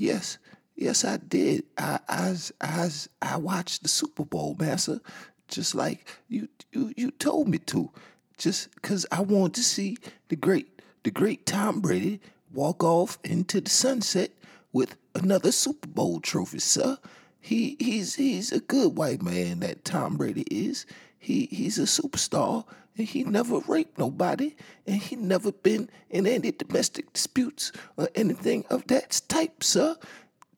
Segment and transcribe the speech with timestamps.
[0.00, 0.38] Yes,
[0.76, 1.64] yes, I did.
[1.76, 5.02] I I I, I watched the Super Bowl, Massa,
[5.46, 7.90] just like you you you told me to,
[8.38, 12.18] just because I wanted to see the great the great Tom Brady
[12.50, 14.30] walk off into the sunset
[14.72, 16.96] with another Super Bowl trophy, sir.
[17.38, 20.86] He he's he's a good white man that Tom Brady is.
[21.18, 22.64] He he's a superstar
[23.00, 24.54] and he never raped nobody
[24.86, 29.96] and he never been in any domestic disputes or anything of that type, sir.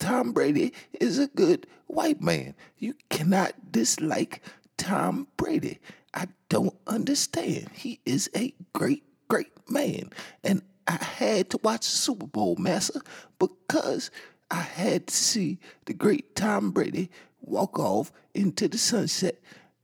[0.00, 2.56] Tom Brady is a good white man.
[2.78, 4.42] You cannot dislike
[4.77, 5.78] Tom Brady.
[6.12, 7.69] I don't understand.
[7.74, 10.11] He is a great, great man.
[10.42, 13.02] And I had to watch the Super Bowl, Massa,
[13.38, 14.11] because
[14.50, 17.09] I had to see the great Tom Brady
[17.41, 19.38] walk off into the sunset.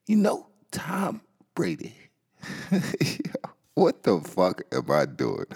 [0.09, 1.21] You know, Tom
[1.55, 1.95] Brady.
[3.75, 5.47] what the fuck am I doing?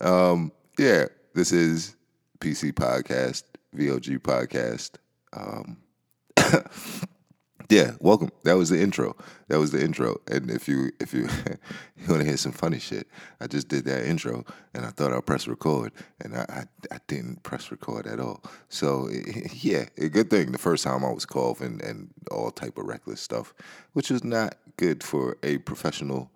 [0.00, 1.96] Um, yeah, this is
[2.40, 3.44] PC Podcast,
[3.76, 4.92] VOG Podcast.
[5.32, 5.76] Um,
[7.70, 8.30] Yeah, welcome.
[8.44, 9.14] That was the intro.
[9.48, 10.22] That was the intro.
[10.26, 11.28] And if you if you
[11.98, 13.06] you want to hear some funny shit,
[13.42, 16.98] I just did that intro, and I thought I'd press record, and I I, I
[17.08, 18.42] didn't press record at all.
[18.70, 19.10] So
[19.52, 20.52] yeah, a good thing.
[20.52, 23.52] The first time I was coughing and all type of reckless stuff,
[23.92, 26.30] which is not good for a professional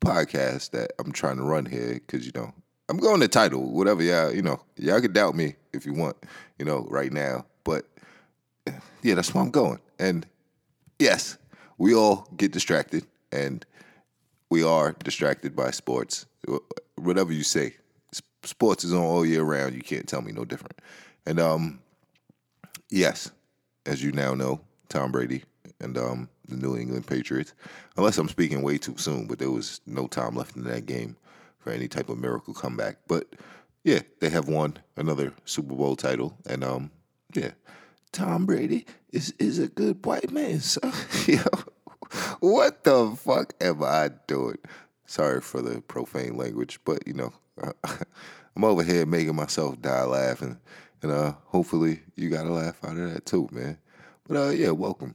[0.00, 2.54] podcast that I'm trying to run here, because you know
[2.88, 6.16] I'm going to title whatever y'all you know y'all can doubt me if you want
[6.56, 7.84] you know right now, but
[9.02, 10.24] yeah, that's where I'm going and
[10.98, 11.38] yes,
[11.78, 13.64] we all get distracted, and
[14.50, 16.26] we are distracted by sports.
[16.96, 17.76] Whatever you say,
[18.42, 19.74] sports is on all year round.
[19.74, 20.78] You can't tell me no different.
[21.26, 21.80] And um,
[22.90, 23.30] yes,
[23.86, 25.44] as you now know, Tom Brady
[25.80, 27.52] and um, the New England Patriots.
[27.96, 31.16] Unless I'm speaking way too soon, but there was no time left in that game
[31.58, 32.96] for any type of miracle comeback.
[33.06, 33.26] But
[33.84, 36.90] yeah, they have won another Super Bowl title, and um,
[37.34, 37.50] yeah,
[38.12, 40.60] Tom Brady is is a good white man.
[40.60, 40.80] So,
[42.40, 44.58] what the fuck am I doing?
[45.06, 47.32] Sorry for the profane language, but you know,
[48.56, 50.58] I'm over here making myself die laughing,
[51.02, 53.78] and uh, hopefully you got a laugh out of that too, man.
[54.26, 55.14] But uh, yeah, welcome.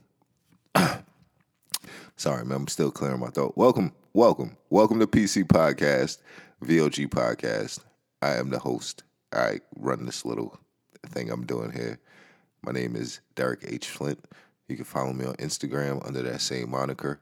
[2.16, 3.54] Sorry, man, I'm still clearing my throat.
[3.56, 6.18] Welcome, welcome, welcome to PC Podcast,
[6.64, 7.80] VOG Podcast.
[8.22, 9.02] I am the host.
[9.32, 10.58] I run this little
[11.06, 11.98] thing I'm doing here.
[12.64, 13.88] My name is Derek H.
[13.88, 14.24] Flint.
[14.68, 17.20] You can follow me on Instagram under that same moniker.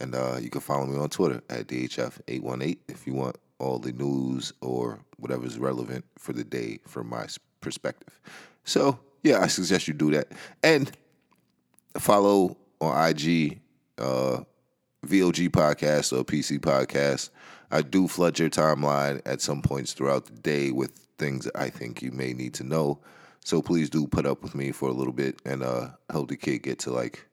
[0.00, 3.92] And uh, you can follow me on Twitter at DHF818 if you want all the
[3.92, 7.26] news or whatever is relevant for the day from my
[7.60, 8.20] perspective.
[8.64, 10.32] So, yeah, I suggest you do that.
[10.64, 10.90] And
[11.96, 13.60] follow on IG
[13.98, 14.40] uh,
[15.06, 17.30] VOG Podcast or PC Podcast.
[17.70, 22.02] I do flood your timeline at some points throughout the day with things I think
[22.02, 22.98] you may need to know.
[23.50, 26.36] So please do put up with me for a little bit and uh, help the
[26.36, 27.26] kid get to like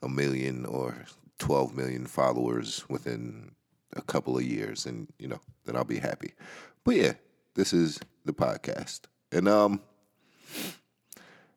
[0.00, 1.04] a million or
[1.40, 3.50] 12 million followers within
[3.96, 6.34] a couple of years and you know then I'll be happy.
[6.84, 7.12] But yeah,
[7.56, 9.06] this is the podcast.
[9.32, 9.80] And um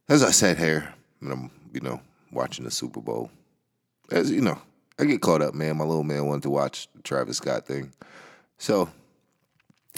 [0.09, 2.02] as I sat here and I'm, you know,
[2.32, 3.30] watching the Super Bowl,
[4.12, 4.59] as you know,
[4.98, 5.78] I get caught up, man.
[5.78, 7.94] My little man wanted to watch the Travis Scott thing.
[8.58, 8.90] So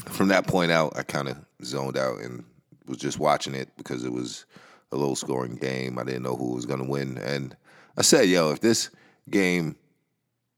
[0.08, 2.44] from that point out, I kind of zoned out and
[2.88, 4.46] was just watching it because it was
[4.92, 6.00] a low scoring game.
[6.00, 7.18] I didn't know who was going to win.
[7.18, 7.56] And
[7.98, 8.90] I said, yo, if this
[9.30, 9.76] game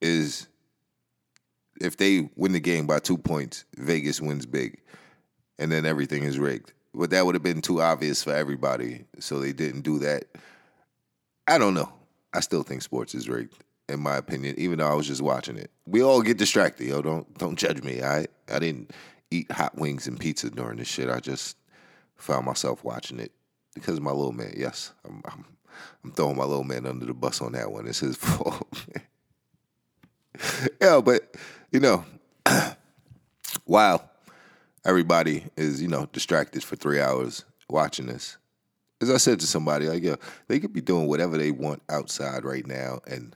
[0.01, 0.47] is,
[1.79, 4.79] if they win the game by two points, Vegas wins big.
[5.59, 6.73] And then everything is rigged.
[6.93, 9.05] But that would have been too obvious for everybody.
[9.19, 10.25] So they didn't do that.
[11.47, 11.91] I don't know.
[12.33, 13.55] I still think sports is rigged,
[13.89, 15.71] in my opinion, even though I was just watching it.
[15.85, 17.01] We all get distracted, yo.
[17.01, 18.03] Don't don't judge me.
[18.03, 18.91] I I didn't
[19.31, 21.09] eat hot wings and pizza during this shit.
[21.09, 21.57] I just
[22.17, 23.31] found myself watching it
[23.73, 24.53] because my little man.
[24.55, 25.45] Yes, I'm, I'm,
[26.03, 27.87] I'm throwing my little man under the bus on that one.
[27.87, 28.67] It's his fault.
[30.81, 31.35] yeah, but
[31.71, 32.03] you know,
[33.65, 34.09] while
[34.85, 38.37] everybody is you know distracted for three hours watching this,
[39.01, 40.15] as I said to somebody, like, yo,
[40.47, 43.35] they could be doing whatever they want outside right now, and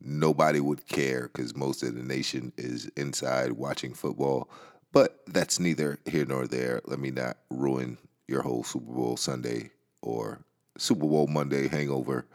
[0.00, 4.48] nobody would care because most of the nation is inside watching football.
[4.92, 6.82] But that's neither here nor there.
[6.84, 7.96] Let me not ruin
[8.32, 9.70] your whole Super Bowl Sunday
[10.00, 10.40] or
[10.76, 12.26] Super Bowl Monday hangover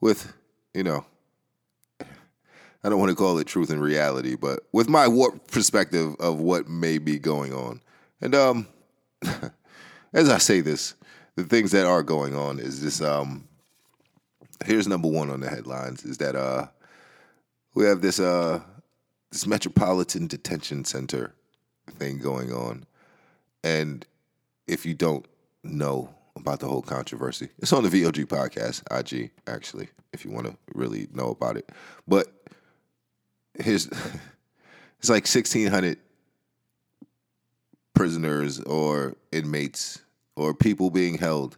[0.00, 0.34] with,
[0.74, 1.06] you know,
[2.00, 6.40] I don't want to call it truth and reality, but with my warped perspective of
[6.40, 7.80] what may be going on.
[8.20, 8.66] And um,
[10.12, 10.94] as I say this,
[11.36, 13.00] the things that are going on is this.
[13.00, 13.48] Um,
[14.64, 16.66] here's number one on the headlines: is that uh,
[17.74, 18.60] we have this uh,
[19.32, 21.34] this Metropolitan Detention Center
[21.90, 22.84] thing going on,
[23.64, 24.06] and
[24.66, 25.26] if you don't
[25.64, 27.48] know about the whole controversy.
[27.58, 31.70] It's on the VOG podcast, IG, actually, if you want to really know about it.
[32.06, 32.28] But
[33.58, 33.86] here's
[34.98, 35.98] it's like sixteen hundred
[37.94, 40.02] prisoners or inmates
[40.36, 41.56] or people being held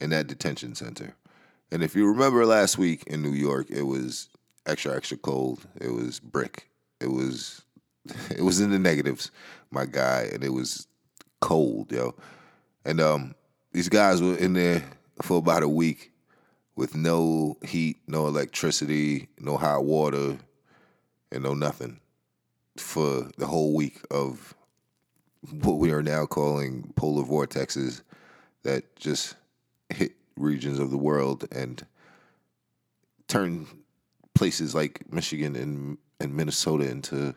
[0.00, 1.14] in that detention center.
[1.70, 4.28] And if you remember last week in New York, it was
[4.66, 5.66] extra extra cold.
[5.80, 6.68] It was brick.
[7.00, 7.62] It was
[8.30, 9.30] it was in the negatives,
[9.70, 10.86] my guy, and it was
[11.40, 12.14] cold, yo.
[12.84, 13.34] And um
[13.76, 14.82] these guys were in there
[15.20, 16.10] for about a week
[16.76, 20.38] with no heat, no electricity, no hot water,
[21.30, 22.00] and no nothing
[22.78, 24.54] for the whole week of
[25.60, 28.00] what we are now calling polar vortexes
[28.62, 29.34] that just
[29.90, 31.84] hit regions of the world and
[33.28, 33.66] turn
[34.32, 37.34] places like Michigan and, and Minnesota into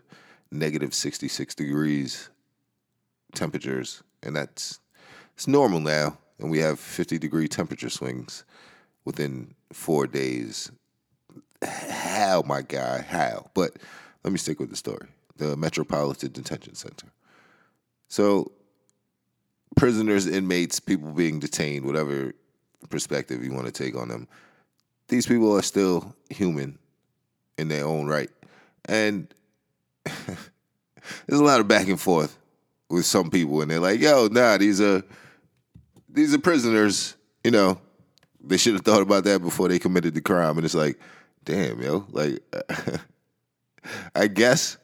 [0.53, 2.30] negative 66 degrees
[3.36, 4.03] temperatures.
[4.24, 4.80] And that's
[5.36, 6.18] it's normal now.
[6.39, 8.44] And we have 50 degree temperature swings
[9.06, 10.71] within four days.
[11.62, 13.50] How, my guy, how?
[13.53, 13.75] But
[14.24, 15.07] let me stick with the story
[15.39, 17.07] the Metropolitan Detention Center.
[18.09, 18.51] So,
[19.75, 22.33] prisoners, inmates, people being detained, whatever
[22.89, 24.27] perspective you want to take on them,
[25.07, 26.77] these people are still human
[27.57, 28.30] in their own right.
[28.86, 29.33] And
[30.03, 32.38] there's a lot of back and forth
[32.89, 35.03] with some people, and they're like, yo, nah, these are
[36.11, 37.79] these are prisoners, you know.
[38.41, 40.57] They should have thought about that before they committed the crime.
[40.57, 40.97] And it's like,
[41.44, 42.41] damn, yo, like
[44.15, 44.77] I guess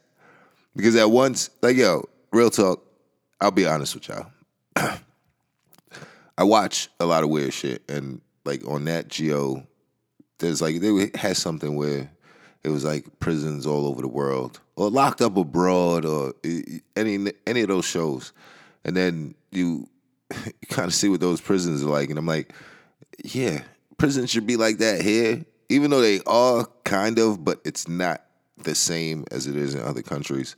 [0.76, 2.84] because at once, like, yo, real talk,
[3.40, 4.26] I'll be honest with y'all.
[6.38, 9.66] I watch a lot of weird shit, and like on Nat Geo,
[10.38, 12.10] there's like they had something where
[12.62, 16.34] it was like prisons all over the world, or locked up abroad, or
[16.94, 18.34] any any of those shows,
[18.84, 19.88] and then you,
[20.46, 22.52] you kind of see what those prisons are like, and I'm like,
[23.24, 23.62] yeah,
[23.98, 28.22] prisons should be like that here, even though they are kind of, but it's not
[28.58, 30.56] the same as it is in other countries.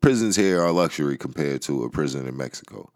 [0.00, 2.90] Prisons here are luxury compared to a prison in Mexico.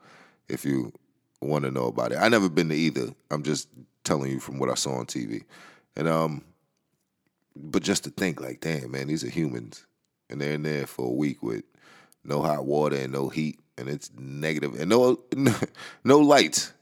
[0.48, 0.92] If you
[1.40, 2.18] want to know about it.
[2.18, 3.14] I never been to either.
[3.30, 3.68] I'm just
[4.04, 5.44] telling you from what I saw on TV.
[5.96, 6.44] And um
[7.54, 9.86] but just to think like, damn, man, these are humans.
[10.28, 11.64] And they're in there for a week with
[12.24, 15.54] no hot water and no heat and it's negative and no no,
[16.04, 16.72] no lights.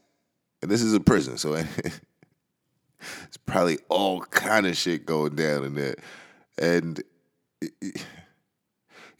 [0.61, 5.75] And this is a prison, so it's probably all kind of shit going down in
[5.75, 5.95] there.
[6.57, 7.03] And
[7.61, 8.05] it, it,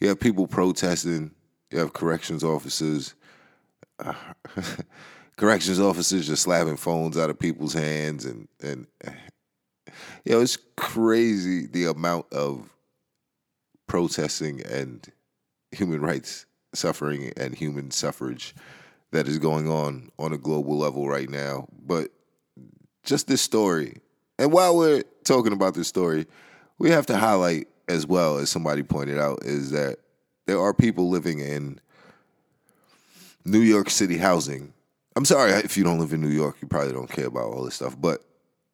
[0.00, 1.30] you have people protesting,
[1.70, 3.14] you have corrections officers
[3.98, 4.12] uh,
[5.36, 8.86] corrections officers just slapping phones out of people's hands and and
[10.24, 12.74] you know it's crazy the amount of
[13.86, 15.12] protesting and
[15.70, 16.46] human rights
[16.76, 18.54] suffering and human suffrage
[19.12, 22.10] that is going on on a global level right now but
[23.04, 24.00] just this story
[24.38, 26.26] and while we're talking about this story
[26.78, 29.98] we have to highlight as well as somebody pointed out is that
[30.46, 31.80] there are people living in
[33.44, 34.72] New York City housing
[35.16, 37.64] I'm sorry if you don't live in New York, you probably don't care about all
[37.64, 37.98] this stuff.
[37.98, 38.22] But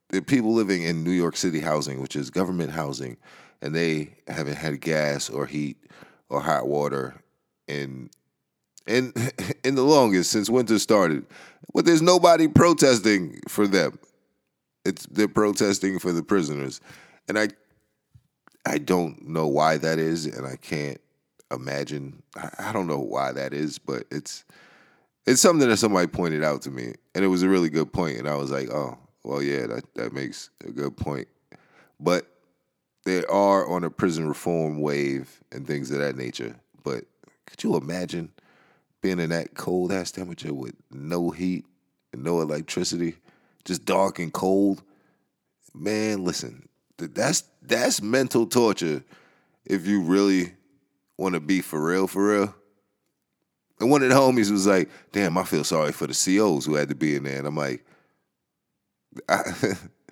[0.09, 3.17] the people living in New York City housing, which is government housing,
[3.63, 5.77] and they haven't had gas or heat
[6.29, 7.15] or hot water
[7.69, 8.11] in
[8.87, 9.13] in
[9.65, 11.25] in the longest since winter started.
[11.75, 13.99] But there's nobody protesting for them.
[14.85, 16.81] It's they're protesting for the prisoners.
[17.29, 17.49] And I
[18.67, 21.01] I don't know why that is, and I can't
[21.51, 24.45] imagine I, I don't know why that is, but it's
[25.27, 28.19] it's something that somebody pointed out to me, and it was a really good point,
[28.19, 31.29] and I was like, oh, well, yeah, that that makes a good point.
[32.01, 32.27] But
[33.05, 36.57] they are on a prison reform wave and things of that nature.
[36.83, 37.05] But
[37.47, 38.33] could you imagine
[39.01, 41.65] being in that cold ass temperature with no heat
[42.13, 43.17] and no electricity,
[43.65, 44.83] just dark and cold?
[45.75, 46.69] Man, listen,
[46.99, 49.03] that's that's mental torture
[49.65, 50.53] if you really
[51.17, 52.55] want to be for real, for real.
[53.81, 56.75] And one of the homies was like, damn, I feel sorry for the COs who
[56.75, 57.39] had to be in there.
[57.39, 57.85] And I'm like,
[59.29, 59.43] I,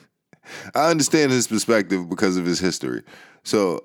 [0.74, 3.02] I understand his perspective because of his history.
[3.44, 3.84] So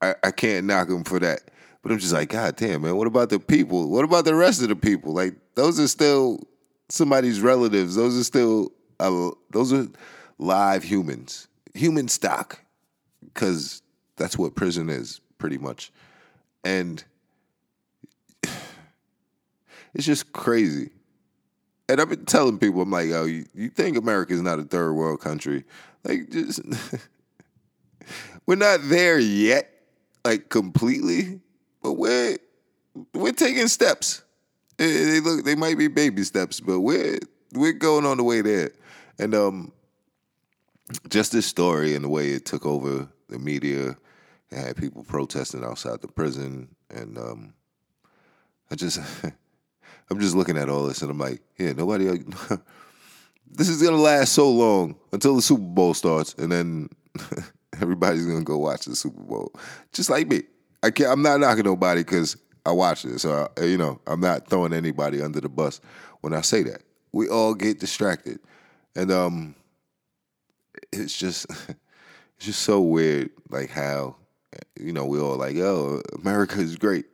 [0.00, 1.40] I, I can't knock him for that.
[1.88, 3.88] But I'm just like, God damn, man, what about the people?
[3.88, 5.14] What about the rest of the people?
[5.14, 6.38] Like, those are still
[6.90, 7.94] somebody's relatives.
[7.94, 9.86] Those are still, uh, those are
[10.36, 12.60] live humans, human stock,
[13.24, 13.80] because
[14.16, 15.90] that's what prison is, pretty much.
[16.62, 17.02] And
[19.94, 20.90] it's just crazy.
[21.88, 24.92] And I've been telling people, I'm like, yo, you, you think America's not a third
[24.92, 25.64] world country?
[26.04, 26.60] Like, just
[28.46, 29.72] we're not there yet,
[30.22, 31.40] like completely,
[31.82, 32.38] but we're
[33.14, 34.22] we're taking steps.
[34.76, 37.18] They look, they might be baby steps, but we're
[37.52, 38.70] we're going on the way there.
[39.18, 39.72] And um,
[41.08, 43.96] just this story and the way it took over the media
[44.50, 47.54] and had people protesting outside the prison, and um,
[48.70, 48.98] I just,
[50.10, 52.06] I'm just looking at all this, and I'm like, yeah, nobody.
[53.50, 56.88] this is gonna last so long until the Super Bowl starts, and then
[57.80, 59.52] everybody's gonna go watch the Super Bowl,
[59.92, 60.42] just like me.
[60.82, 61.10] I can't.
[61.10, 64.72] I'm not knocking nobody because I watch it, so I, you know I'm not throwing
[64.72, 65.80] anybody under the bus
[66.20, 66.82] when I say that.
[67.12, 68.40] We all get distracted,
[68.94, 69.54] and um,
[70.92, 71.46] it's just
[72.36, 74.16] it's just so weird, like how
[74.78, 77.06] you know we all like, oh, America is great,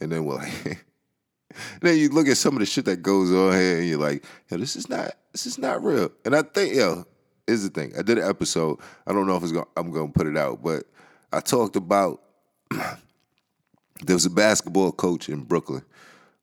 [0.00, 0.84] and then we're like.
[1.80, 4.24] then you look at some of the shit that goes on here, and you're like,
[4.50, 7.04] "Yo, this is not, this is not real." And I think, yo,
[7.48, 7.92] is the thing.
[7.98, 8.78] I did an episode.
[9.06, 9.66] I don't know if it's going.
[9.76, 10.84] I'm going to put it out, but
[11.32, 12.22] I talked about
[14.04, 15.82] there was a basketball coach in Brooklyn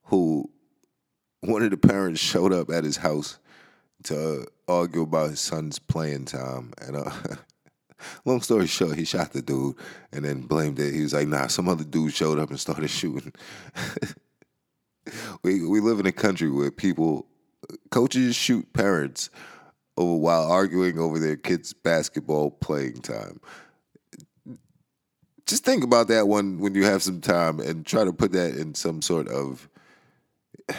[0.06, 0.50] who
[1.42, 3.40] one of the parents showed up at his house
[4.04, 7.12] to argue about his son's playing time, and uh,
[8.26, 9.76] long story short, he shot the dude
[10.12, 10.94] and then blamed it.
[10.94, 13.34] He was like, "Nah, some other dude showed up and started shooting."
[15.44, 17.28] we we live in a country where people
[17.90, 19.30] coaches shoot parents
[19.98, 23.40] over while arguing over their kids' basketball playing time.
[25.46, 28.56] Just think about that one when you have some time and try to put that
[28.56, 29.70] in some sort of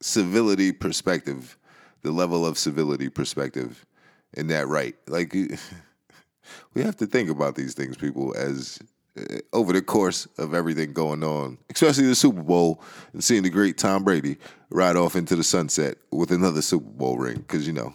[0.00, 1.56] civility perspective,
[2.02, 3.86] the level of civility perspective
[4.34, 4.94] in that right.
[5.08, 5.34] Like
[6.74, 8.78] we have to think about these things, people, as
[9.18, 12.82] uh, over the course of everything going on, especially the Super Bowl
[13.14, 14.36] and seeing the great Tom Brady
[14.70, 17.36] ride off into the sunset with another Super Bowl ring.
[17.36, 17.94] Because, you know,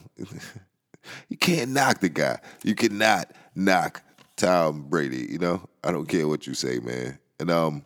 [1.30, 2.40] you can't knock the guy.
[2.64, 4.02] You cannot knock
[4.42, 5.28] Tom Brady.
[5.30, 7.20] You know, I don't care what you say, man.
[7.40, 7.86] And um,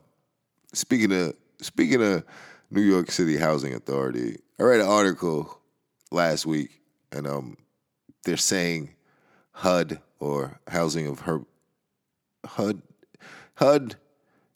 [0.72, 2.24] speaking of speaking of
[2.72, 5.60] New York City Housing Authority, I read an article
[6.12, 6.82] last week,
[7.12, 7.58] and um,
[8.24, 8.96] they're saying
[9.52, 11.42] HUD or Housing of Her
[12.46, 12.82] HUD
[13.56, 13.96] HUD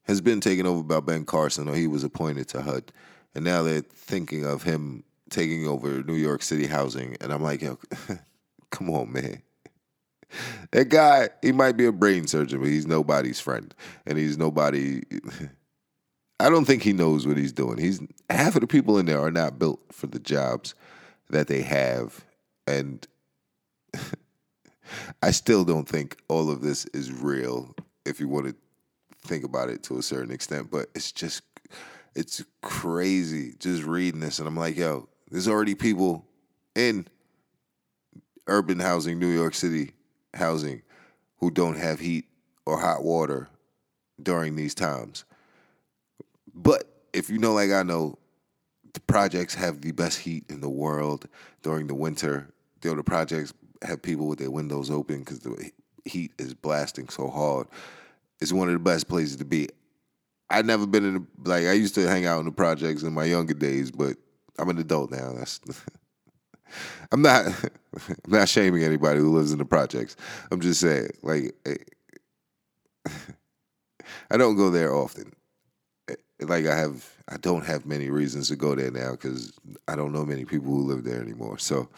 [0.03, 2.93] has been taken over by Ben Carson, or he was appointed to HUD,
[3.35, 7.17] and now they're thinking of him taking over New York City housing.
[7.19, 7.77] And I'm like, yo,
[8.71, 9.41] come on, man.
[10.71, 13.73] That guy, he might be a brain surgeon, but he's nobody's friend,
[14.05, 15.01] and he's nobody.
[16.39, 17.79] I don't think he knows what he's doing.
[17.79, 20.75] He's half of the people in there are not built for the jobs
[21.31, 22.23] that they have,
[22.67, 23.05] and
[25.23, 27.75] I still don't think all of this is real.
[28.05, 28.55] If you want to
[29.27, 31.41] think about it to a certain extent, but it's just
[32.15, 36.25] it's crazy just reading this and I'm like, yo, there's already people
[36.75, 37.07] in
[38.47, 39.93] urban housing, New York City
[40.33, 40.81] housing
[41.37, 42.25] who don't have heat
[42.65, 43.49] or hot water
[44.21, 45.25] during these times.
[46.53, 46.83] But
[47.13, 48.17] if you know like I know,
[48.93, 51.27] the projects have the best heat in the world
[51.61, 52.49] during the winter.
[52.81, 55.71] The projects have people with their windows open because the
[56.05, 57.67] heat is blasting so hard
[58.41, 59.69] it's one of the best places to be.
[60.49, 63.13] I've never been in the, like I used to hang out in the projects in
[63.13, 64.17] my younger days, but
[64.57, 65.33] I'm an adult now.
[65.33, 65.59] That's
[67.11, 67.45] I'm not
[68.07, 70.15] I'm not shaming anybody who lives in the projects.
[70.51, 71.75] I'm just saying like eh,
[74.31, 75.33] I don't go there often.
[76.09, 79.53] Eh, like I have I don't have many reasons to go there now cuz
[79.87, 81.57] I don't know many people who live there anymore.
[81.57, 81.89] So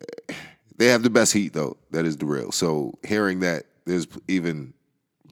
[0.00, 0.34] eh,
[0.76, 1.76] they have the best heat though.
[1.90, 2.52] That is the real.
[2.52, 4.74] So hearing that there's even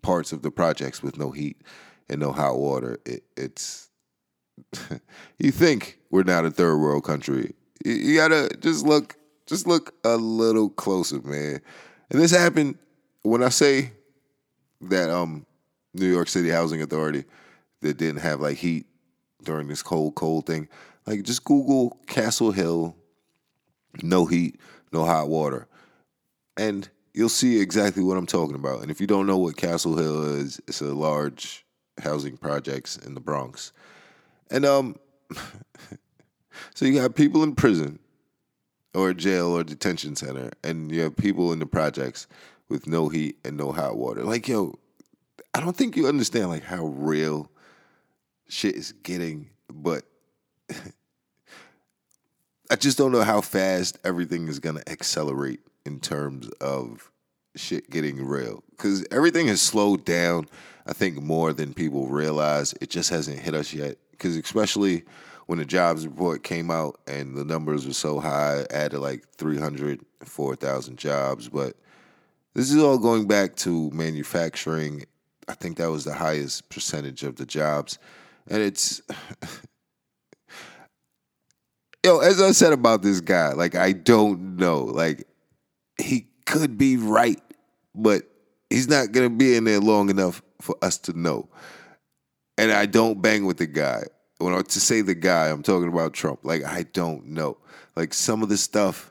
[0.03, 1.61] parts of the projects with no heat
[2.09, 2.99] and no hot water.
[3.05, 3.91] It, it's
[5.39, 7.55] you think we're not a third world country.
[7.85, 9.17] You, gotta just look,
[9.47, 11.61] just look a little closer, man.
[12.11, 12.79] And this happened
[13.23, 13.93] when I say
[14.83, 15.47] that um
[15.95, 17.25] New York City Housing Authority
[17.81, 18.87] that didn't have like heat
[19.43, 20.69] during this cold, cold thing.
[21.07, 22.97] Like just Google Castle Hill,
[24.03, 24.61] no heat,
[24.93, 25.69] no hot water.
[26.57, 28.83] And you'll see exactly what I'm talking about.
[28.83, 31.65] And if you don't know what Castle Hill is, it's a large
[32.03, 33.73] housing projects in the Bronx.
[34.51, 34.97] And um
[36.75, 37.99] so you got people in prison
[38.95, 42.27] or jail or detention center and you have people in the projects
[42.69, 44.25] with no heat and no hot water.
[44.25, 44.79] Like yo,
[45.55, 47.51] I don't think you understand like how real
[48.49, 50.05] shit is getting, but
[52.71, 57.11] I just don't know how fast everything is to accelerate in terms of
[57.55, 60.47] shit getting real because everything has slowed down.
[60.87, 62.75] I think more than people realize.
[62.81, 63.97] It just hasn't hit us yet.
[64.11, 65.05] Because especially
[65.47, 70.01] when the jobs report came out and the numbers were so high, added like 300,
[70.25, 71.49] 4,000 jobs.
[71.49, 71.77] But
[72.55, 75.05] this is all going back to manufacturing.
[75.49, 77.99] I think that was the highest percentage of the jobs.
[78.49, 79.03] And it's
[82.05, 84.85] yo, as I said about this guy, like I don't know.
[84.85, 85.27] Like
[86.01, 87.43] he could be right,
[87.95, 88.23] but
[88.71, 91.49] he's not gonna be in there long enough for us to know.
[92.59, 94.05] And I don't bang with the guy.
[94.39, 96.41] When I to say the guy, I'm talking about Trump.
[96.43, 97.57] Like I don't know.
[97.95, 99.11] Like some of the stuff,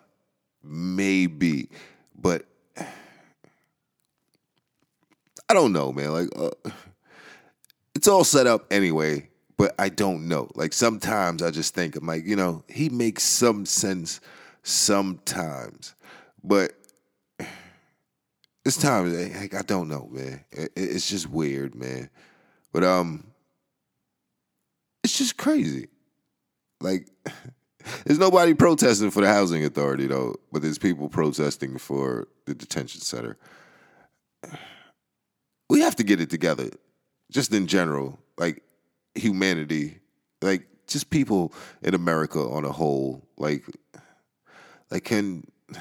[0.63, 1.69] maybe,
[2.15, 2.45] but
[5.49, 6.11] I don't know, man.
[6.11, 6.71] Like uh,
[7.95, 10.49] it's all set up anyway, but I don't know.
[10.55, 14.21] Like sometimes I just think I'm like, you know, he makes some sense
[14.63, 15.95] sometimes,
[16.43, 16.73] but
[18.65, 20.43] it's times like I don't know, man.
[20.51, 22.09] It, it's just weird, man.
[22.71, 23.25] But um,
[25.05, 25.87] it's just crazy.
[26.81, 27.07] Like,
[28.05, 33.01] there's nobody protesting for the housing authority though, but there's people protesting for the detention
[33.01, 33.37] center.
[35.67, 36.69] We have to get it together,
[37.31, 38.61] just in general, like
[39.15, 39.97] humanity,
[40.43, 43.65] like just people in America on a whole, like,
[44.91, 45.43] like can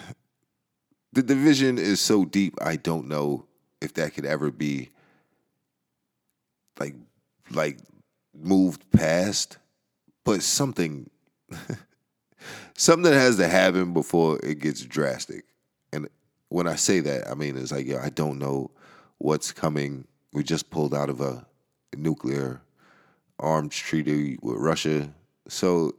[1.13, 2.55] the division is so deep.
[2.63, 3.45] I don't know
[3.83, 4.89] if that could ever be
[6.81, 6.95] like
[7.51, 7.79] like
[8.35, 9.59] moved past,
[10.25, 11.11] but something
[12.77, 15.45] something that has to happen before it gets drastic.
[15.93, 16.09] And
[16.49, 18.71] when I say that, I mean it's like, yeah, I don't know
[19.19, 20.07] what's coming.
[20.33, 21.47] We just pulled out of a
[21.97, 22.61] nuclear
[23.39, 25.13] arms treaty with Russia.
[25.49, 25.95] So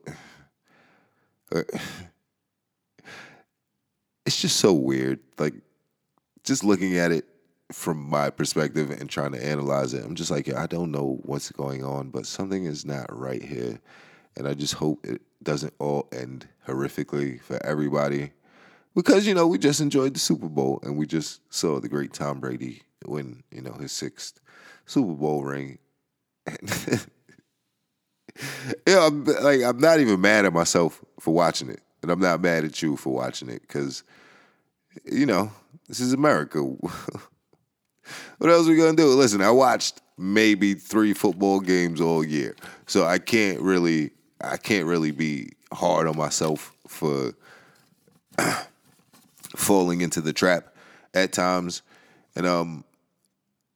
[4.26, 5.20] it's just so weird.
[5.38, 5.54] Like
[6.44, 7.26] just looking at it
[7.72, 11.52] from my perspective and trying to analyze it, I'm just like, I don't know what's
[11.52, 13.80] going on, but something is not right here.
[14.38, 18.32] And I just hope it doesn't all end horrifically for everybody.
[18.94, 22.14] Because, you know, we just enjoyed the Super Bowl and we just saw the great
[22.14, 24.40] Tom Brady win, you know, his sixth
[24.86, 25.80] Super Bowl ring.
[28.88, 32.42] yeah, I'm, like I'm not even mad at myself for watching it, and I'm not
[32.42, 34.04] mad at you for watching it because,
[35.06, 35.52] you know,
[35.88, 36.64] this is America.
[38.38, 39.08] what else are we gonna do?
[39.08, 44.86] Listen, I watched maybe three football games all year, so I can't really, I can't
[44.86, 47.34] really be hard on myself for
[49.56, 50.76] falling into the trap
[51.14, 51.82] at times,
[52.36, 52.84] and um,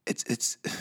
[0.06, 0.58] it's it's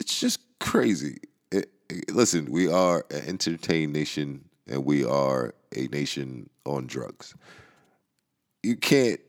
[0.00, 1.18] it's just crazy.
[1.50, 7.34] It, it, listen, we are an entertained nation, and we are a nation on drugs.
[8.62, 9.20] You can't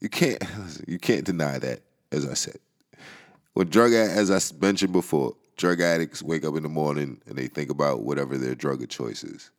[0.00, 0.42] you can't
[0.86, 1.80] you can't deny that,
[2.12, 2.58] as I said.
[3.54, 7.46] When drug as I mentioned before, drug addicts wake up in the morning and they
[7.46, 9.50] think about whatever their drug of choice is.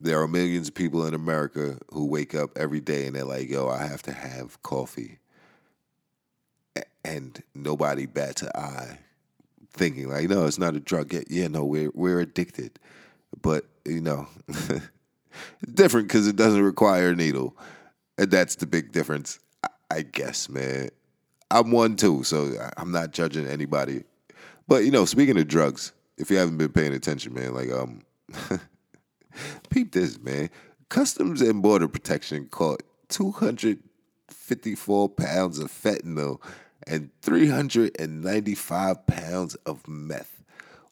[0.00, 3.48] There are millions of people in America who wake up every day and they're like,
[3.48, 5.20] yo, I have to have coffee.
[7.04, 8.98] And nobody bats an eye
[9.72, 11.14] thinking like, no, it's not a drug.
[11.28, 12.78] Yeah, no, we're we're addicted.
[13.40, 14.26] But, you know,
[15.74, 17.56] different because it doesn't require a needle.
[18.22, 19.40] And that's the big difference,
[19.90, 20.90] I guess, man.
[21.50, 24.04] I'm one too, so I'm not judging anybody.
[24.68, 28.02] But you know, speaking of drugs, if you haven't been paying attention, man, like um,
[29.70, 30.50] peep this, man.
[30.88, 36.40] Customs and Border Protection caught 254 pounds of fentanyl
[36.86, 40.44] and 395 pounds of meth,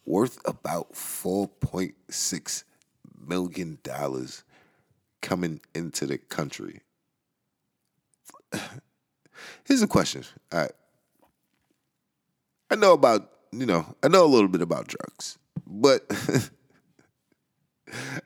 [0.05, 2.65] worth about 4.6
[3.25, 4.43] million dollars,
[5.23, 6.81] coming into the country.
[9.65, 10.25] Here's a question.
[10.53, 10.73] Right.
[12.71, 16.07] I know about, you know, I know a little bit about drugs, but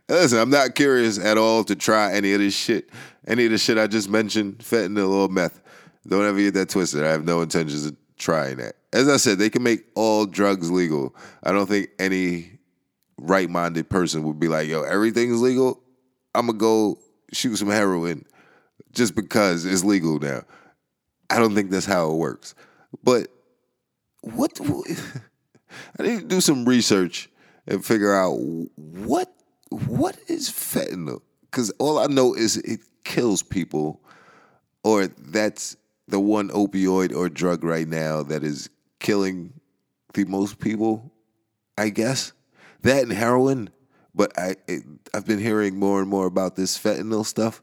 [0.09, 2.91] listen, I'm not curious at all to try any of this shit.
[3.27, 5.61] Any of the shit I just mentioned, fentanyl or meth.
[6.07, 7.03] Don't ever get that twisted.
[7.03, 8.75] I have no intentions of trying that.
[8.93, 11.17] As I said, they can make all drugs legal.
[11.43, 12.59] I don't think any
[13.19, 15.81] right minded person would be like, yo, everything's legal.
[16.35, 16.99] I'm to go
[17.33, 18.27] shoot some heroin
[18.93, 20.43] just because it's legal now.
[21.31, 22.55] I don't think that's how it works.
[23.03, 23.29] But
[24.23, 24.59] what
[25.99, 27.29] I need to do some research
[27.67, 28.39] and figure out
[28.77, 29.33] what
[29.71, 31.21] what is fentanyl
[31.55, 34.01] because all I know is it kills people,
[34.83, 35.77] or that's
[36.09, 39.53] the one opioid or drug right now that is killing
[40.15, 41.13] the most people.
[41.79, 42.33] I guess
[42.83, 43.71] that and heroin,
[44.15, 44.83] but I it,
[45.13, 47.63] I've been hearing more and more about this fentanyl stuff,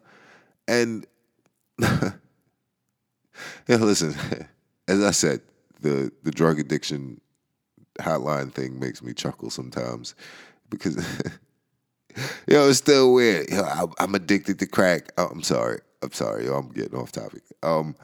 [0.67, 1.05] and
[1.79, 2.11] yeah,
[3.67, 4.15] listen,
[4.87, 5.41] as I said,
[5.81, 7.19] the the drug addiction
[7.99, 10.15] hotline thing makes me chuckle sometimes
[10.69, 10.97] because
[12.47, 13.49] yo, it's still weird.
[13.49, 15.11] Yo, I, I'm addicted to crack.
[15.17, 15.79] Oh, I'm sorry.
[16.01, 16.45] I'm sorry.
[16.45, 17.43] Yo, I'm getting off topic.
[17.63, 17.95] Um,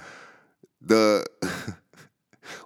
[0.81, 1.25] the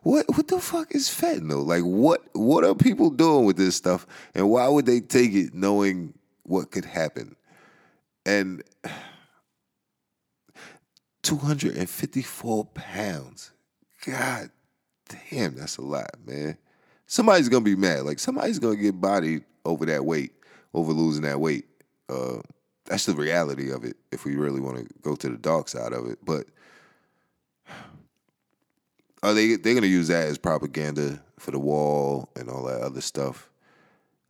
[0.03, 1.65] What what the fuck is fentanyl?
[1.65, 5.53] Like what what are people doing with this stuff and why would they take it
[5.53, 7.35] knowing what could happen?
[8.25, 8.63] And
[11.23, 13.51] 254 pounds.
[14.05, 14.49] God
[15.29, 16.57] damn, that's a lot, man.
[17.05, 18.03] Somebody's gonna be mad.
[18.03, 20.31] Like somebody's gonna get bodied over that weight,
[20.73, 21.65] over losing that weight.
[22.09, 22.37] Uh,
[22.85, 23.97] that's the reality of it.
[24.11, 26.45] If we really want to go to the dark side of it, but
[29.23, 33.01] are they they're gonna use that as propaganda for the wall and all that other
[33.01, 33.49] stuff?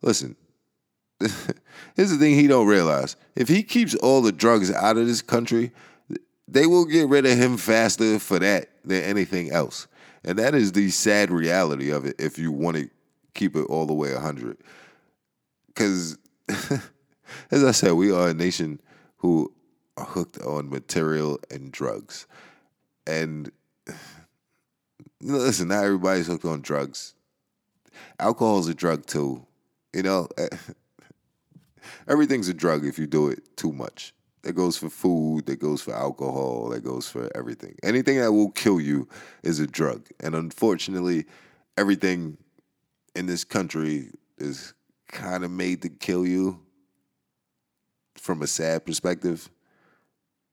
[0.02, 0.36] Listen,
[1.94, 5.22] here's the thing he don't realize: if he keeps all the drugs out of this
[5.22, 5.72] country,
[6.52, 9.86] they will get rid of him faster for that than anything else.
[10.22, 12.90] And that is the sad reality of it if you want to
[13.34, 14.58] keep it all the way 100.
[15.68, 16.18] Because,
[17.50, 18.80] as I said, we are a nation
[19.16, 19.52] who
[19.96, 22.26] are hooked on material and drugs.
[23.06, 23.50] And
[25.22, 27.14] listen, not everybody's hooked on drugs.
[28.18, 29.46] Alcohol is a drug too.
[29.94, 30.28] You know,
[32.08, 34.12] everything's a drug if you do it too much.
[34.42, 37.76] That goes for food, that goes for alcohol, that goes for everything.
[37.82, 39.08] Anything that will kill you
[39.44, 40.08] is a drug.
[40.18, 41.26] And unfortunately,
[41.76, 42.36] everything
[43.14, 44.74] in this country is
[45.08, 46.60] kind of made to kill you
[48.16, 49.48] from a sad perspective.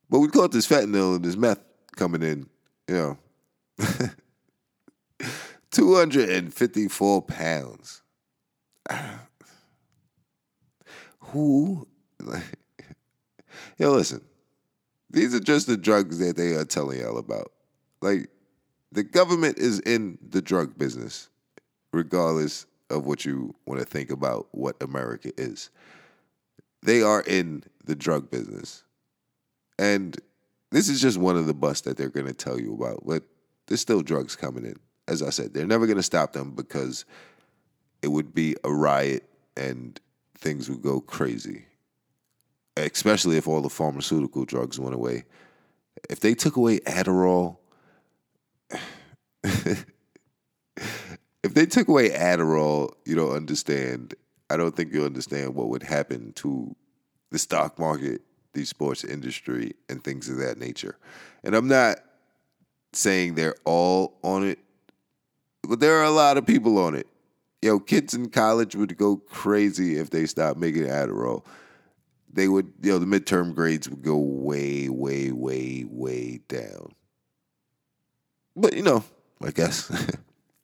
[0.09, 1.63] But we caught this fentanyl and this meth
[1.95, 2.47] coming in,
[2.87, 3.17] you know.
[5.71, 8.01] 254 pounds.
[11.19, 11.87] Who
[13.77, 14.21] Yo, listen.
[15.09, 17.51] These are just the drugs that they are telling y'all about.
[18.01, 18.29] Like,
[18.91, 21.29] the government is in the drug business,
[21.91, 25.69] regardless of what you want to think about what America is.
[26.81, 28.83] They are in the drug business.
[29.77, 30.17] And
[30.71, 33.05] this is just one of the busts that they're going to tell you about.
[33.05, 33.23] But
[33.67, 34.75] there's still drugs coming in.
[35.07, 37.05] As I said, they're never going to stop them because
[38.01, 39.99] it would be a riot and
[40.37, 41.65] things would go crazy
[42.85, 45.23] especially if all the pharmaceutical drugs went away.
[46.09, 47.57] If they took away Adderall,
[49.43, 49.85] if
[51.43, 54.15] they took away Adderall, you don't understand.
[54.49, 56.75] I don't think you understand what would happen to
[57.31, 58.21] the stock market,
[58.53, 60.97] the sports industry, and things of that nature.
[61.43, 61.99] And I'm not
[62.93, 64.59] saying they're all on it,
[65.67, 67.07] but there are a lot of people on it.
[67.61, 71.43] Yo, kids in college would go crazy if they stopped making Adderall
[72.31, 76.93] they would, you know, the midterm grades would go way, way, way, way down.
[78.55, 79.03] But you know,
[79.41, 79.89] I guess,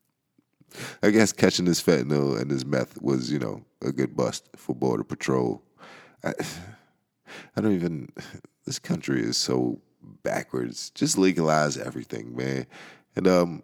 [1.04, 4.76] I guess catching this fentanyl and this meth was, you know, a good bust for
[4.76, 5.64] border patrol.
[6.24, 6.34] I,
[7.56, 8.10] I don't even.
[8.66, 9.80] This country is so
[10.24, 10.90] backwards.
[10.90, 12.66] Just legalize everything, man,
[13.16, 13.62] and um,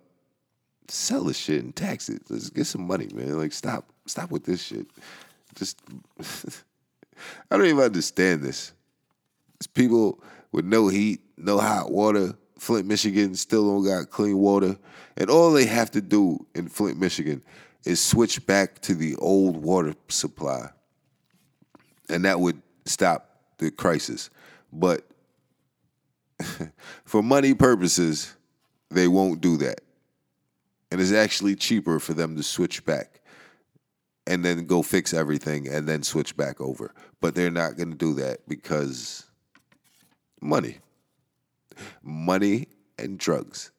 [0.88, 2.22] sell this shit and tax it.
[2.30, 3.36] Let's get some money, man.
[3.36, 4.86] Like stop, stop with this shit.
[5.56, 5.82] Just.
[7.50, 8.74] I don't even understand this.
[9.56, 10.22] It's people
[10.52, 12.36] with no heat, no hot water.
[12.58, 14.78] Flint, Michigan still don't got clean water.
[15.18, 17.44] And all they have to do in Flint, Michigan
[17.84, 20.70] is switch back to the old water supply.
[22.10, 24.30] And that would stop the crisis.
[24.72, 25.06] But
[27.06, 28.36] for money purposes,
[28.90, 29.82] they won't do that.
[30.92, 33.21] And it's actually cheaper for them to switch back
[34.28, 36.94] and then go fix everything and then switch back over.
[37.20, 39.26] But they're not going to do that because
[40.42, 40.80] money.
[42.04, 43.72] Money and drugs.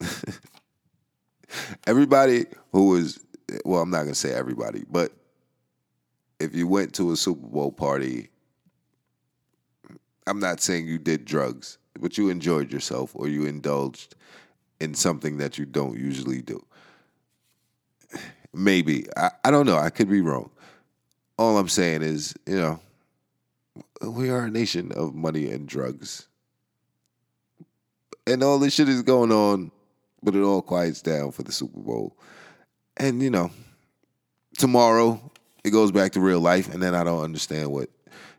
[1.86, 3.20] everybody who was,
[3.64, 5.12] well, I'm not going to say everybody, but
[6.38, 8.30] if you went to a Super Bowl party,
[10.26, 14.14] I'm not saying you did drugs, but you enjoyed yourself or you indulged
[14.80, 16.64] in something that you don't usually do.
[18.52, 19.06] Maybe.
[19.16, 19.76] I, I don't know.
[19.76, 20.50] I could be wrong.
[21.38, 22.80] All I'm saying is, you know,
[24.02, 26.26] we are a nation of money and drugs.
[28.26, 29.70] And all this shit is going on,
[30.22, 32.16] but it all quiets down for the Super Bowl.
[32.96, 33.50] And, you know,
[34.58, 35.20] tomorrow
[35.64, 37.88] it goes back to real life, and then I don't understand what.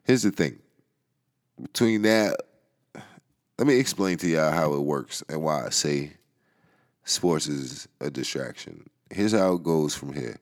[0.03, 0.59] Here's the thing
[1.61, 2.41] between that,
[3.57, 6.13] let me explain to y'all how it works and why I say
[7.03, 10.37] sports is a distraction here's how it goes from here.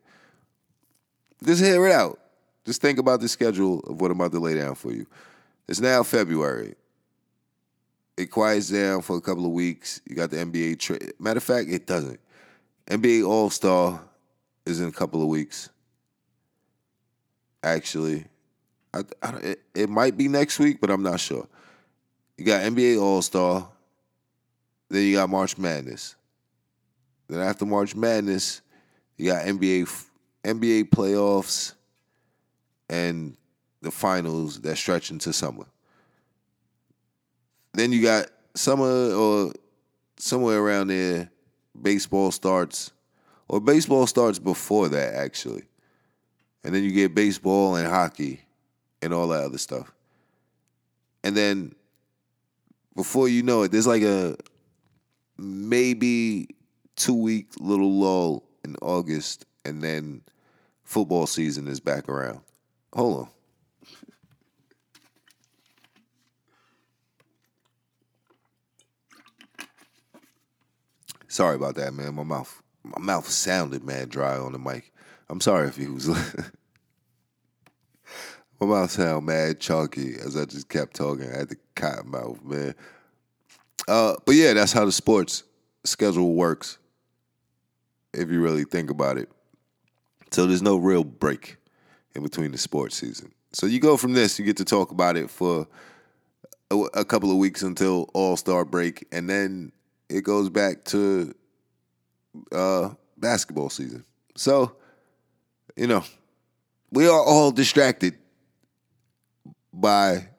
[1.43, 2.19] Just hear it out.
[2.65, 5.07] Just think about the schedule of what I'm about to lay down for you.
[5.67, 6.75] It's now February.
[8.17, 10.01] It quiets down for a couple of weeks.
[10.05, 11.13] You got the NBA trade.
[11.19, 12.19] Matter of fact, it doesn't.
[12.87, 14.01] NBA All Star
[14.65, 15.69] is in a couple of weeks.
[17.63, 18.25] Actually,
[18.93, 21.47] I, I, it, it might be next week, but I'm not sure.
[22.37, 23.69] You got NBA All Star.
[24.89, 26.15] Then you got March Madness.
[27.29, 28.61] Then after March Madness,
[29.17, 29.87] you got NBA
[30.43, 31.73] NBA playoffs
[32.89, 33.37] and
[33.81, 35.65] the finals that stretch into summer.
[37.73, 39.53] Then you got summer or
[40.17, 41.29] somewhere around there,
[41.79, 42.91] baseball starts,
[43.47, 45.63] or baseball starts before that actually,
[46.63, 48.41] and then you get baseball and hockey
[49.01, 49.93] and all that other stuff,
[51.23, 51.73] and then
[52.95, 54.35] before you know it, there's like a
[55.37, 56.49] maybe
[56.99, 60.21] two week little lull in August, and then
[60.83, 62.41] football season is back around.
[62.93, 63.27] Hold on.
[71.27, 72.15] Sorry about that, man.
[72.15, 74.91] My mouth, my mouth sounded mad dry on the mic.
[75.29, 76.07] I'm sorry if you was.
[78.59, 81.31] my mouth sound mad chalky as I just kept talking.
[81.31, 82.73] I had the cotton mouth, man.
[83.87, 85.43] Uh, but yeah, that's how the sports
[85.85, 86.79] schedule works.
[88.13, 89.29] If you really think about it,
[90.31, 91.57] so there's no real break
[92.15, 93.31] in between the sports season.
[93.53, 95.67] So you go from this, you get to talk about it for
[96.71, 99.71] a, a couple of weeks until All Star break, and then
[100.09, 101.33] it goes back to
[102.51, 104.05] uh, basketball season.
[104.35, 104.75] So,
[105.75, 106.03] you know,
[106.91, 108.17] we are all distracted
[109.73, 110.29] by,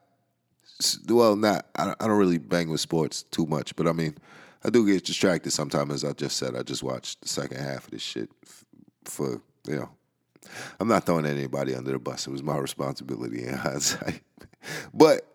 [1.09, 4.17] well, not, I don't really bang with sports too much, but I mean,
[4.65, 6.55] I do get distracted sometimes, as I just said.
[6.55, 8.31] I just watched the second half of this shit
[9.05, 9.89] for, you know,
[10.79, 12.27] I'm not throwing anybody under the bus.
[12.27, 14.23] It was my responsibility in hindsight.
[14.93, 15.27] but,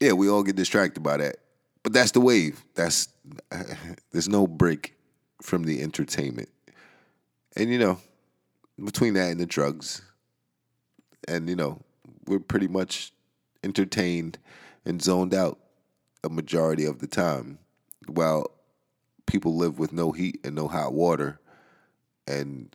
[0.00, 1.36] yeah, we all get distracted by that.
[1.82, 2.64] But that's the wave.
[2.74, 3.08] That's
[4.12, 4.96] there's no break
[5.40, 6.48] from the entertainment.
[7.56, 7.98] And you know,
[8.82, 10.02] between that and the drugs,
[11.26, 11.80] and you know,
[12.26, 13.12] we're pretty much
[13.64, 14.38] entertained
[14.84, 15.58] and zoned out
[16.24, 17.58] a majority of the time
[18.08, 18.50] while
[19.26, 21.40] people live with no heat and no hot water
[22.26, 22.74] and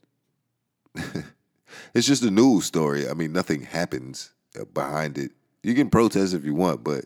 [1.93, 3.09] it's just a news story.
[3.09, 4.31] I mean, nothing happens
[4.73, 5.31] behind it.
[5.63, 7.05] You can protest if you want, but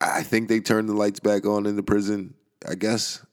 [0.00, 2.34] I think they turned the lights back on in the prison,
[2.68, 3.24] I guess,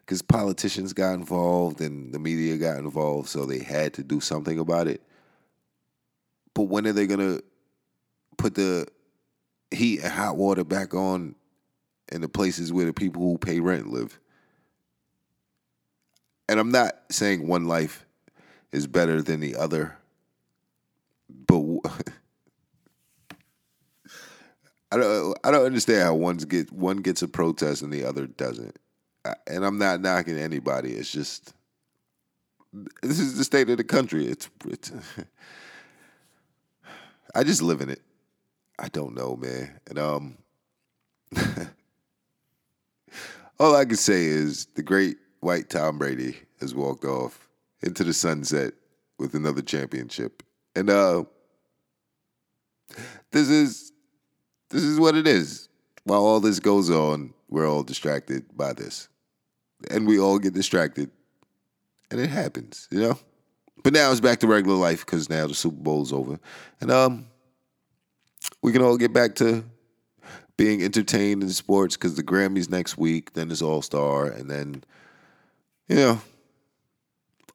[0.00, 4.58] because politicians got involved and the media got involved, so they had to do something
[4.58, 5.02] about it.
[6.54, 7.42] But when are they going to
[8.38, 8.86] put the
[9.70, 11.34] heat and hot water back on
[12.10, 14.18] in the places where the people who pay rent live?
[16.48, 18.06] And I'm not saying one life
[18.72, 19.96] is better than the other,
[21.28, 21.62] but.
[24.92, 28.26] I don't I don't understand how one's get one gets a protest and the other
[28.26, 28.78] doesn't.
[29.46, 30.92] And I'm not knocking anybody.
[30.92, 31.52] It's just
[33.02, 34.26] this is the state of the country.
[34.26, 34.92] It's, it's
[37.34, 38.02] I just live in it.
[38.78, 39.80] I don't know, man.
[39.88, 40.38] And um
[43.58, 47.48] all I can say is the great white Tom Brady has walked off
[47.82, 48.74] into the sunset
[49.18, 50.42] with another championship.
[50.74, 51.24] And uh
[53.32, 53.92] this is
[54.70, 55.68] this is what it is.
[56.04, 59.08] While all this goes on, we're all distracted by this.
[59.90, 61.10] And we all get distracted.
[62.10, 63.18] And it happens, you know?
[63.82, 66.38] But now it's back to regular life because now the Super Bowl's over.
[66.80, 67.26] And um
[68.62, 69.64] we can all get back to
[70.56, 74.84] being entertained in sports because the Grammys next week, then it's All Star, and then,
[75.88, 76.20] you know,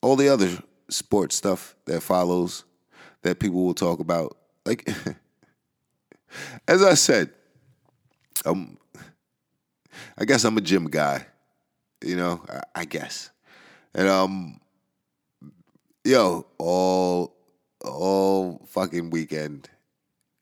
[0.02, 0.50] all the other
[0.90, 2.64] sports stuff that follows
[3.22, 4.38] that people will talk about.
[4.66, 4.88] Like
[6.68, 7.30] As I said,
[8.46, 8.78] um,
[10.18, 11.26] I guess I'm a gym guy.
[12.04, 13.30] You know, I, I guess,
[13.94, 14.60] and um,
[16.04, 17.36] yo, all
[17.84, 19.70] all fucking weekend,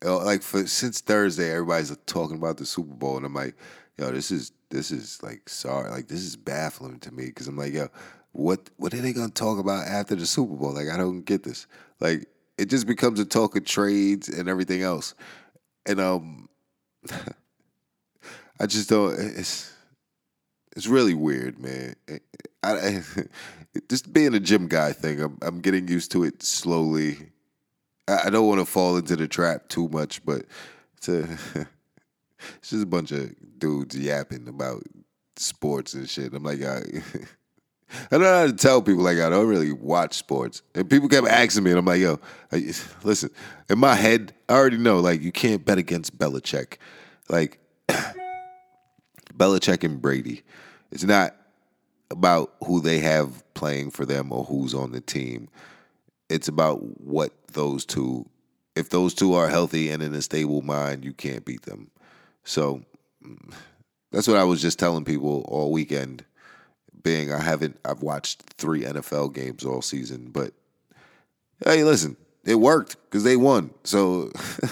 [0.04, 3.56] like for since Thursday, everybody's talking about the Super Bowl, and I'm like,
[3.98, 7.58] yo, this is this is like sorry, like this is baffling to me because I'm
[7.58, 7.90] like, yo,
[8.32, 10.74] what what are they gonna talk about after the Super Bowl?
[10.74, 11.68] Like, I don't get this.
[12.00, 15.14] Like, it just becomes a talk of trades and everything else
[15.90, 16.50] and um,
[18.60, 19.20] I just don't.
[19.20, 19.74] It's
[20.76, 21.96] it's really weird, man.
[22.64, 23.04] I, I,
[23.90, 25.22] just being a gym guy thing.
[25.22, 27.32] I'm I'm getting used to it slowly.
[28.10, 30.46] I, I don't want to fall into the trap too much, but
[30.98, 34.84] it's it's just a bunch of dudes yapping about
[35.36, 36.34] sports and shit.
[36.34, 36.78] I'm like, I,
[37.90, 41.10] I don't know how to tell people like I don't really watch sports, and people
[41.10, 42.20] kept asking me, and I'm like, yo,
[43.04, 43.30] listen.
[43.70, 46.78] In my head, I already know like you can't bet against Belichick,
[47.30, 47.60] like
[49.38, 50.44] Belichick and Brady.
[50.92, 51.36] It's not
[52.12, 55.50] about who they have playing for them or who's on the team.
[56.30, 58.28] It's about what those two.
[58.76, 61.90] If those two are healthy and in a stable mind, you can't beat them.
[62.44, 62.84] So
[63.26, 63.54] mm,
[64.12, 66.24] that's what I was just telling people all weekend
[67.04, 70.54] being I haven't I've watched three NFL games all season, but
[71.66, 73.72] hey, listen, it worked because they won.
[73.84, 74.32] So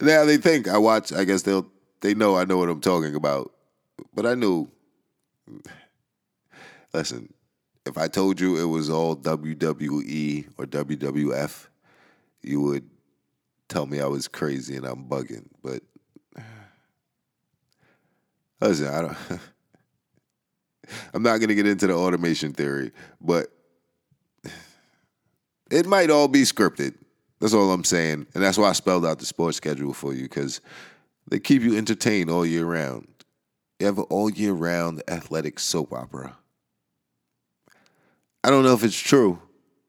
[0.00, 1.12] now they think I watch.
[1.12, 1.66] I guess they'll
[2.00, 3.52] they know I know what I'm talking about.
[4.14, 4.68] But I knew.
[6.92, 7.33] Listen,
[7.86, 11.66] if I told you it was all WWE or WWF,
[12.42, 12.88] you would
[13.68, 15.46] tell me I was crazy and I'm bugging.
[15.62, 15.82] But
[18.60, 19.16] listen, I don't.
[21.14, 23.48] I'm not going to get into the automation theory, but
[25.70, 26.94] it might all be scripted.
[27.40, 28.26] That's all I'm saying.
[28.34, 30.60] And that's why I spelled out the sports schedule for you because
[31.28, 33.08] they keep you entertained all year round.
[33.78, 36.36] You have an all year round athletic soap opera.
[38.44, 39.40] I don't know if it's true,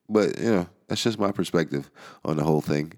[0.08, 1.92] but you know, that's just my perspective
[2.24, 2.94] on the whole thing.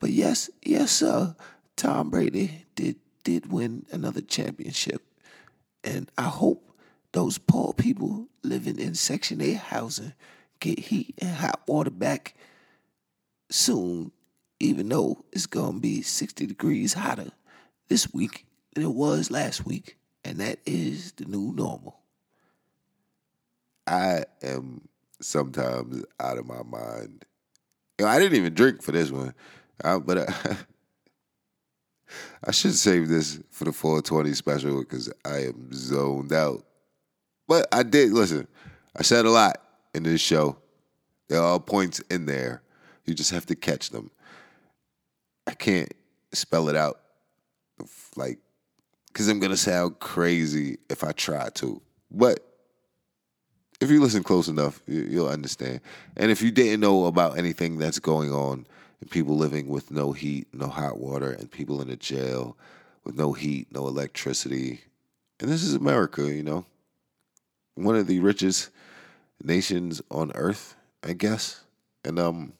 [0.00, 1.36] But yes, yes, sir.
[1.76, 5.02] Tom Brady did did win another championship.
[5.84, 6.72] And I hope
[7.12, 10.14] those poor people living in Section 8 housing
[10.58, 12.34] get heat and hot water back
[13.50, 14.10] soon,
[14.58, 17.30] even though it's going to be 60 degrees hotter
[17.88, 19.98] this week than it was last week.
[20.24, 22.00] And that is the new normal.
[23.88, 24.86] I am
[25.20, 27.24] sometimes out of my mind.
[27.98, 29.34] You know, I didn't even drink for this one,
[29.82, 30.56] but I,
[32.44, 36.64] I should save this for the 420 special because I am zoned out.
[37.48, 38.46] But I did listen.
[38.94, 39.62] I said a lot
[39.94, 40.58] in this show.
[41.28, 42.62] There are points in there.
[43.06, 44.10] You just have to catch them.
[45.46, 45.92] I can't
[46.32, 47.00] spell it out
[48.16, 48.38] like
[49.06, 51.80] because I'm gonna sound crazy if I try to.
[52.10, 52.47] But
[53.80, 55.80] if you listen close enough, you'll understand.
[56.16, 58.66] And if you didn't know about anything that's going on,
[59.00, 62.56] and people living with no heat, no hot water, and people in a jail
[63.04, 64.80] with no heat, no electricity,
[65.40, 66.64] and this is America, you know,
[67.76, 68.70] one of the richest
[69.42, 71.62] nations on earth, I guess.
[72.04, 72.52] And um,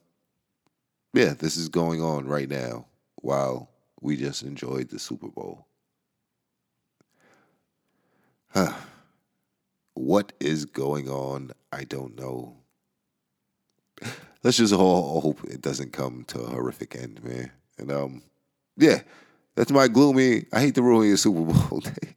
[1.12, 3.68] yeah, this is going on right now while
[4.00, 5.64] we just enjoyed the Super Bowl.
[8.54, 8.72] Huh.
[9.98, 11.50] What is going on?
[11.72, 12.58] I don't know.
[14.44, 17.50] Let's just all hope it doesn't come to a horrific end, man.
[17.78, 18.22] And um,
[18.76, 19.00] yeah,
[19.56, 20.46] that's my gloomy.
[20.52, 22.14] I hate to ruin your Super Bowl day.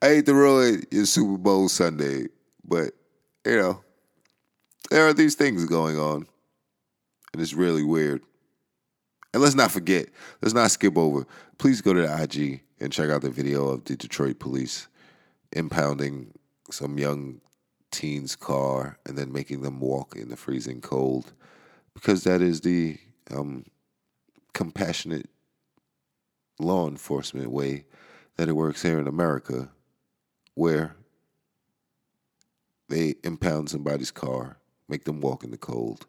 [0.00, 2.28] I hate to ruin your Super Bowl Sunday,
[2.64, 2.92] but
[3.44, 3.84] you know,
[4.90, 6.26] there are these things going on,
[7.34, 8.22] and it's really weird.
[9.32, 10.08] And let's not forget,
[10.42, 11.26] let's not skip over.
[11.58, 14.88] Please go to the IG and check out the video of the Detroit police
[15.52, 16.32] impounding
[16.70, 17.40] some young
[17.90, 21.32] teen's car and then making them walk in the freezing cold
[21.94, 22.98] because that is the
[23.30, 23.64] um,
[24.52, 25.28] compassionate
[26.58, 27.84] law enforcement way
[28.36, 29.68] that it works here in America,
[30.54, 30.96] where
[32.88, 36.06] they impound somebody's car, make them walk in the cold,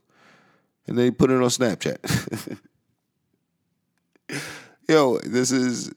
[0.88, 2.58] and they put it on Snapchat.
[4.88, 5.92] Yo, this is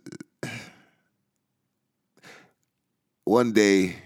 [3.25, 3.97] one day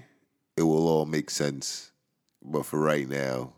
[0.56, 1.90] it will all make sense.
[2.42, 3.52] But for right now,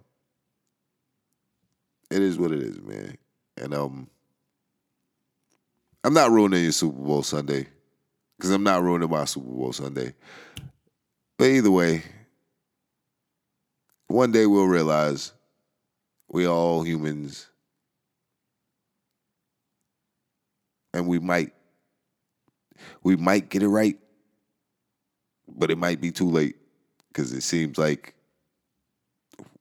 [2.10, 3.16] it is what it is, man.
[3.56, 4.08] And um
[6.02, 7.66] I'm not ruining your Super Bowl Sunday.
[8.36, 10.14] Because I'm not ruining my Super Bowl Sunday.
[11.36, 12.02] But either way,
[14.06, 15.32] one day we'll realize
[16.28, 17.49] we are all humans.
[20.92, 21.52] And we might
[23.02, 23.98] we might get it right,
[25.48, 26.56] but it might be too late
[27.08, 28.14] because it seems like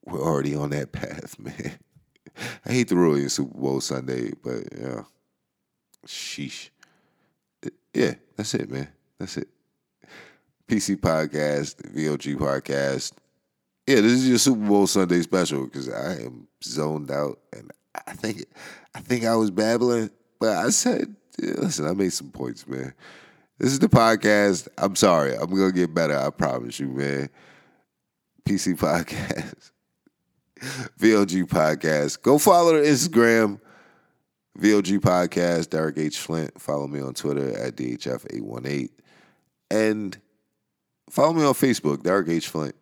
[0.06, 1.78] we're already on that path, man.
[2.66, 5.04] I hate the ruin Super Bowl Sunday, but yeah,
[6.06, 6.70] sheesh.
[7.94, 8.88] Yeah, that's it, man.
[9.18, 9.50] That's it.
[10.68, 13.14] PC podcast, VOG podcast.
[13.88, 17.72] Yeah, this is your Super Bowl Sunday special because I am zoned out, and
[18.08, 18.46] I think
[18.94, 22.94] I think I was babbling, but I said, listen, I made some points, man.
[23.60, 24.70] This is the podcast.
[24.78, 25.36] I'm sorry.
[25.36, 26.18] I'm gonna get better.
[26.18, 27.30] I promise you, man.
[28.48, 29.72] PC podcast,
[31.00, 32.22] VLG podcast.
[32.22, 33.60] Go follow the Instagram,
[34.58, 35.72] VLG podcast.
[35.72, 36.60] Derek H Flint.
[36.60, 38.90] Follow me on Twitter at DHF818,
[39.72, 40.18] and
[41.10, 42.76] follow me on Facebook, Derek H Flint.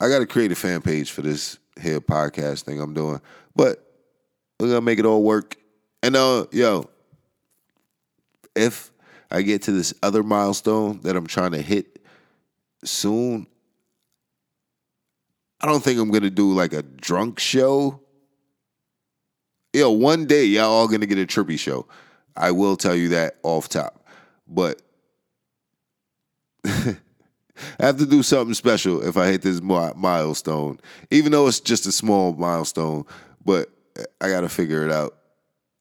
[0.00, 3.20] I got to create a fan page for this here podcast thing I'm doing,
[3.54, 3.86] but
[4.58, 5.56] we're gonna make it all work.
[6.02, 6.88] And uh, yo,
[8.54, 8.90] if
[9.30, 11.98] I get to this other milestone that I'm trying to hit
[12.84, 13.46] soon,
[15.60, 18.00] I don't think I'm gonna do like a drunk show.
[19.72, 21.86] Yo, one day y'all all gonna get a trippy show.
[22.36, 24.06] I will tell you that off top.
[24.46, 24.82] But
[26.64, 26.96] I
[27.78, 30.80] have to do something special if I hit this milestone,
[31.10, 33.04] even though it's just a small milestone.
[33.44, 33.70] But
[34.20, 35.16] I got to figure it out.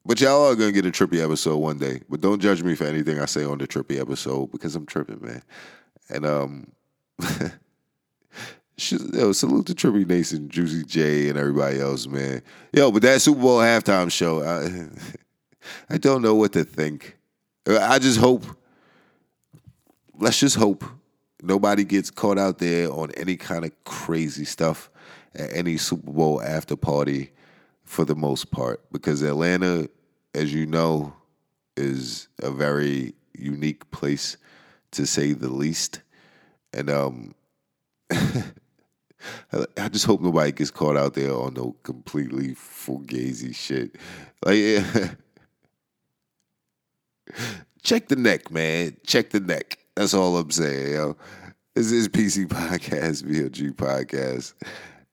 [0.05, 2.01] But y'all are gonna get a trippy episode one day.
[2.09, 5.19] But don't judge me for anything I say on the trippy episode because I'm tripping,
[5.21, 5.43] man.
[6.09, 6.71] And um,
[8.77, 12.41] yo, salute to Trippy Nation, Juicy J, and everybody else, man.
[12.73, 14.87] Yo, but that Super Bowl halftime show, I,
[15.93, 17.17] I don't know what to think.
[17.67, 18.45] I just hope.
[20.17, 20.83] Let's just hope
[21.41, 24.89] nobody gets caught out there on any kind of crazy stuff
[25.35, 27.31] at any Super Bowl after party
[27.91, 29.89] for the most part because Atlanta,
[30.33, 31.13] as you know,
[31.75, 34.37] is a very unique place
[34.91, 35.99] to say the least.
[36.71, 37.35] And um
[38.11, 43.97] I just hope nobody gets caught out there on no completely fugazi shit.
[44.45, 44.85] Like
[47.83, 48.95] check the neck, man.
[49.05, 49.79] Check the neck.
[49.97, 51.17] That's all I'm saying, yo.
[51.75, 54.53] This is PC Podcast, VLG Podcast.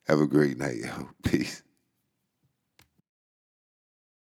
[0.06, 1.08] Have a great night, yo.
[1.24, 1.64] Peace.